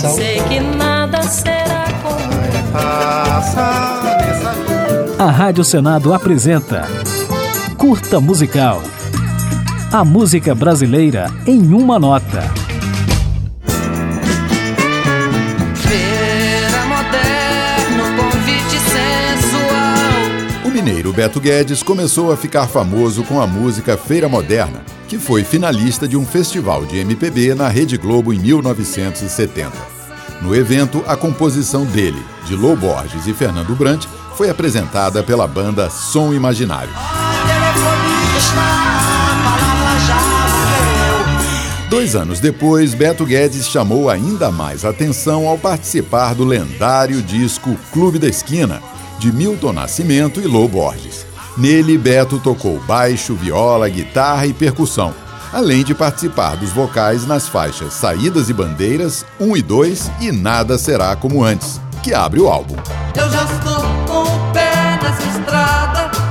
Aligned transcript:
Amorissal. 0.00 0.14
Sei 0.14 0.40
que 0.44 0.60
nada 0.60 1.22
será 1.22 1.84
como 2.02 2.20
A 5.18 5.30
Rádio 5.30 5.64
Senado 5.64 6.14
apresenta 6.14 6.88
Curta 7.76 8.20
Musical. 8.20 8.82
A 9.92 10.04
música 10.04 10.54
brasileira 10.54 11.26
em 11.46 11.74
uma 11.74 11.98
nota. 11.98 12.69
Mineiro 20.82 21.12
Beto 21.12 21.38
Guedes 21.38 21.82
começou 21.82 22.32
a 22.32 22.36
ficar 22.38 22.66
famoso 22.66 23.22
com 23.24 23.38
a 23.38 23.46
música 23.46 23.98
Feira 23.98 24.30
Moderna, 24.30 24.82
que 25.08 25.18
foi 25.18 25.44
finalista 25.44 26.08
de 26.08 26.16
um 26.16 26.24
festival 26.24 26.86
de 26.86 26.96
MPB 26.96 27.54
na 27.54 27.68
Rede 27.68 27.98
Globo 27.98 28.32
em 28.32 28.38
1970. 28.38 29.72
No 30.40 30.56
evento, 30.56 31.04
a 31.06 31.14
composição 31.18 31.84
dele, 31.84 32.24
de 32.46 32.56
Lou 32.56 32.74
Borges 32.74 33.26
e 33.26 33.34
Fernando 33.34 33.76
Brant, 33.76 34.06
foi 34.36 34.48
apresentada 34.48 35.22
pela 35.22 35.46
banda 35.46 35.90
Som 35.90 36.32
Imaginário. 36.32 36.94
Dois 41.90 42.16
anos 42.16 42.40
depois, 42.40 42.94
Beto 42.94 43.26
Guedes 43.26 43.68
chamou 43.68 44.08
ainda 44.08 44.50
mais 44.50 44.86
atenção 44.86 45.46
ao 45.46 45.58
participar 45.58 46.34
do 46.34 46.44
lendário 46.44 47.20
disco 47.20 47.76
Clube 47.92 48.18
da 48.18 48.28
Esquina, 48.28 48.80
de 49.20 49.30
Milton 49.30 49.74
Nascimento 49.74 50.40
e 50.40 50.46
Lou 50.46 50.66
Borges. 50.66 51.26
Nele, 51.56 51.98
Beto 51.98 52.38
tocou 52.38 52.80
baixo, 52.80 53.34
viola, 53.34 53.86
guitarra 53.86 54.46
e 54.46 54.54
percussão, 54.54 55.14
além 55.52 55.84
de 55.84 55.94
participar 55.94 56.56
dos 56.56 56.70
vocais 56.70 57.26
nas 57.26 57.46
faixas 57.46 57.92
Saídas 57.92 58.48
e 58.48 58.54
Bandeiras 58.54 59.26
1 59.38 59.56
e 59.58 59.62
2 59.62 60.10
e 60.20 60.32
Nada 60.32 60.78
Será 60.78 61.14
Como 61.16 61.44
Antes, 61.44 61.78
que 62.02 62.14
abre 62.14 62.40
o 62.40 62.48
álbum. 62.48 62.76
Eu 63.14 63.30
já 63.30 63.44
estou 63.44 63.82
com 64.06 64.22
o 64.22 64.52
pé 64.52 64.98
nessa 65.02 65.38
estrada. 65.38 66.29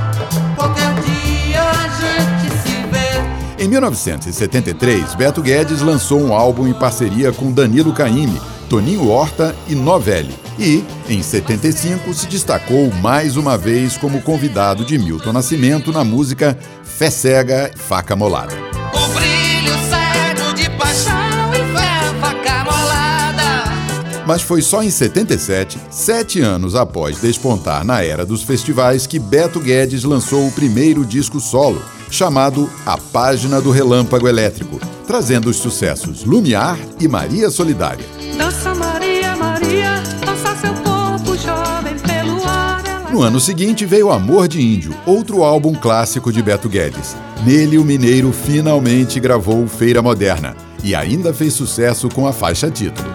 Em 3.60 3.68
1973, 3.68 5.14
Beto 5.16 5.42
Guedes 5.42 5.82
lançou 5.82 6.18
um 6.18 6.32
álbum 6.32 6.66
em 6.66 6.72
parceria 6.72 7.30
com 7.30 7.52
Danilo 7.52 7.92
Caymmi, 7.92 8.40
Toninho 8.70 9.06
Horta 9.06 9.54
e 9.68 9.74
Novelli. 9.74 10.34
E, 10.58 10.82
em 11.06 11.22
75, 11.22 12.14
se 12.14 12.26
destacou 12.26 12.90
mais 13.02 13.36
uma 13.36 13.58
vez 13.58 13.98
como 13.98 14.22
convidado 14.22 14.82
de 14.82 14.96
Milton 14.96 15.34
Nascimento 15.34 15.92
na 15.92 16.02
música 16.02 16.58
Fé 16.82 17.10
Cega, 17.10 17.70
Faca 17.76 18.16
Molada. 18.16 18.54
O 18.94 19.08
brilho 19.08 19.74
cego 19.90 20.54
de 20.54 20.70
paixão 20.78 21.52
e 21.52 21.76
fé, 21.76 22.18
faca 22.18 22.64
molada. 22.64 24.24
Mas 24.26 24.40
foi 24.40 24.62
só 24.62 24.82
em 24.82 24.90
77, 24.90 25.78
sete 25.90 26.40
anos 26.40 26.74
após 26.74 27.20
despontar 27.20 27.84
na 27.84 28.02
era 28.02 28.24
dos 28.24 28.42
festivais, 28.42 29.06
que 29.06 29.18
Beto 29.18 29.60
Guedes 29.60 30.02
lançou 30.02 30.48
o 30.48 30.52
primeiro 30.52 31.04
disco 31.04 31.38
solo, 31.38 31.82
chamado 32.10 32.68
A 32.84 32.98
Página 32.98 33.60
do 33.60 33.70
Relâmpago 33.70 34.28
Elétrico, 34.28 34.80
trazendo 35.06 35.48
os 35.48 35.56
sucessos 35.56 36.24
Lumiar 36.24 36.78
e 36.98 37.06
Maria 37.06 37.50
Solidária. 37.50 38.04
Dança 38.36 38.74
Maria, 38.74 39.36
Maria, 39.36 40.02
dança 40.24 40.56
seu 40.56 40.74
corpo 40.74 41.36
jovem 41.36 41.98
pelo 41.98 42.44
ar. 42.44 42.82
Ela 42.84 43.10
No 43.10 43.22
ano 43.22 43.40
seguinte 43.40 43.86
veio 43.86 44.10
Amor 44.10 44.48
de 44.48 44.60
Índio, 44.60 44.94
outro 45.06 45.42
álbum 45.42 45.74
clássico 45.74 46.32
de 46.32 46.42
Beto 46.42 46.68
Guedes. 46.68 47.16
Nele, 47.44 47.78
o 47.78 47.84
mineiro 47.84 48.32
finalmente 48.32 49.18
gravou 49.18 49.66
Feira 49.66 50.02
Moderna 50.02 50.54
e 50.82 50.94
ainda 50.94 51.32
fez 51.32 51.54
sucesso 51.54 52.08
com 52.08 52.26
a 52.26 52.32
faixa 52.32 52.70
título. 52.70 53.08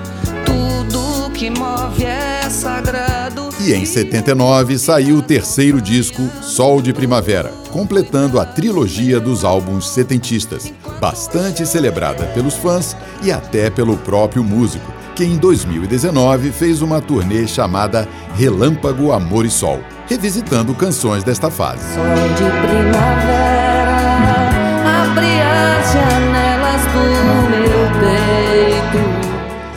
Tudo 0.46 1.30
que 1.32 1.50
move 1.50 2.04
é 2.04 2.50
sagrado. 2.50 3.45
E 3.66 3.74
em 3.74 3.84
79 3.84 4.78
saiu 4.78 5.18
o 5.18 5.22
terceiro 5.24 5.82
disco, 5.82 6.22
Sol 6.40 6.84
de 6.84 6.94
Primavera, 6.94 7.52
completando 7.72 8.40
a 8.40 8.46
trilogia 8.46 9.20
dos 9.20 9.44
álbuns 9.44 9.90
setentistas, 9.90 10.72
bastante 11.02 11.66
celebrada 11.66 12.26
pelos 12.26 12.54
fãs 12.54 12.96
e 13.24 13.32
até 13.32 13.72
pelo 13.72 13.98
próprio 13.98 14.44
músico, 14.44 14.94
que 15.16 15.24
em 15.24 15.36
2019 15.38 16.52
fez 16.52 16.84
uma 16.84 17.02
turnê 17.02 17.48
chamada 17.48 18.08
Relâmpago 18.36 19.12
Amor 19.12 19.48
e 19.48 19.50
Sol, 19.50 19.80
revisitando 20.06 20.76
canções 20.76 21.24
desta 21.24 21.50
fase. 21.50 21.98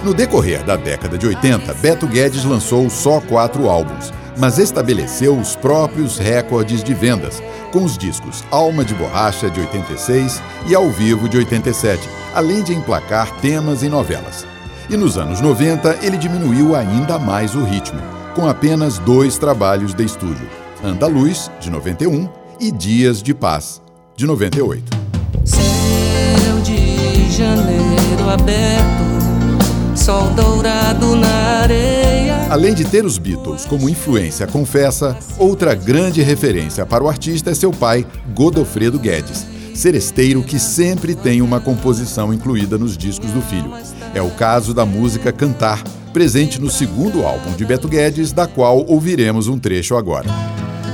No 0.02 0.14
decorrer 0.14 0.62
da 0.62 0.76
década 0.76 1.18
de 1.18 1.26
80, 1.26 1.74
Beto 1.74 2.06
Guedes 2.06 2.44
lançou 2.44 2.88
só 2.88 3.20
quatro 3.20 3.68
álbuns, 3.68 4.12
mas 4.36 4.58
estabeleceu 4.58 5.36
os 5.36 5.56
próprios 5.56 6.18
recordes 6.18 6.84
de 6.84 6.94
vendas, 6.94 7.42
com 7.72 7.84
os 7.84 7.98
discos 7.98 8.44
Alma 8.50 8.84
de 8.84 8.94
Borracha 8.94 9.50
de 9.50 9.60
86 9.60 10.40
e 10.68 10.74
Ao 10.74 10.88
Vivo 10.88 11.28
de 11.28 11.38
87, 11.38 12.08
além 12.34 12.62
de 12.62 12.72
emplacar 12.72 13.40
temas 13.40 13.82
em 13.82 13.88
novelas. 13.88 14.46
E 14.88 14.96
nos 14.96 15.18
anos 15.18 15.40
90, 15.40 15.98
ele 16.02 16.16
diminuiu 16.16 16.76
ainda 16.76 17.18
mais 17.18 17.54
o 17.54 17.64
ritmo, 17.64 18.00
com 18.34 18.48
apenas 18.48 18.98
dois 18.98 19.36
trabalhos 19.36 19.92
de 19.92 20.04
estúdio: 20.04 20.48
Andaluz, 20.82 21.50
de 21.60 21.70
91, 21.70 22.28
e 22.60 22.70
Dias 22.70 23.22
de 23.22 23.34
Paz, 23.34 23.82
de 24.16 24.26
98. 24.26 24.96
Céu 25.44 26.60
de 26.62 27.30
janeiro 27.30 28.30
aberto, 28.30 29.17
sol 30.08 30.30
dourado 30.30 31.14
na 31.16 31.60
areia. 31.60 32.46
Além 32.48 32.72
de 32.72 32.82
ter 32.82 33.04
os 33.04 33.18
Beatles 33.18 33.66
como 33.66 33.90
influência 33.90 34.46
confessa, 34.46 35.18
outra 35.36 35.74
grande 35.74 36.22
referência 36.22 36.86
para 36.86 37.04
o 37.04 37.08
artista 37.10 37.50
é 37.50 37.54
seu 37.54 37.72
pai, 37.72 38.06
Godofredo 38.34 38.98
Guedes, 38.98 39.46
seresteiro 39.74 40.42
que 40.42 40.58
sempre 40.58 41.14
tem 41.14 41.42
uma 41.42 41.60
composição 41.60 42.32
incluída 42.32 42.78
nos 42.78 42.96
discos 42.96 43.30
do 43.32 43.42
filho. 43.42 43.70
É 44.14 44.22
o 44.22 44.30
caso 44.30 44.72
da 44.72 44.86
música 44.86 45.30
Cantar, 45.30 45.84
presente 46.10 46.58
no 46.58 46.70
segundo 46.70 47.26
álbum 47.26 47.52
de 47.52 47.66
Beto 47.66 47.86
Guedes, 47.86 48.32
da 48.32 48.46
qual 48.46 48.86
ouviremos 48.88 49.46
um 49.46 49.58
trecho 49.58 49.94
agora. 49.94 50.30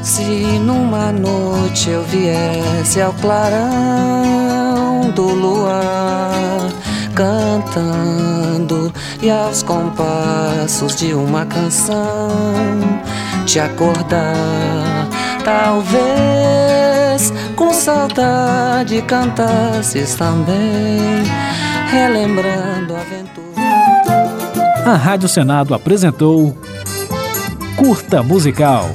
Se 0.03 0.25
numa 0.59 1.13
noite 1.13 1.89
eu 1.89 2.03
viesse 2.03 3.01
ao 3.01 3.13
clarão 3.13 5.13
do 5.15 5.23
luar, 5.23 6.69
cantando 7.15 8.93
e 9.25 9.31
aos 9.31 9.63
compassos 9.63 10.95
de 10.97 11.15
uma 11.15 11.47
canção 11.47 12.29
te 13.47 13.59
acordar, 13.59 15.09
talvez 15.43 17.33
com 17.57 17.73
saudade 17.73 19.01
cantasses 19.03 20.15
também, 20.15 21.23
relembrando 21.91 22.95
a 22.95 23.01
aventura. 23.01 24.85
A 24.85 24.95
Rádio 24.95 25.29
Senado 25.29 25.73
apresentou 25.75 26.55
Curta 27.77 28.23
Musical. 28.23 28.91